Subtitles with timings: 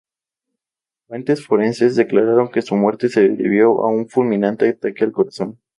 [1.05, 5.59] Fuentes forenses declararon que su muerte se debió a un fulminante ataque al corazón.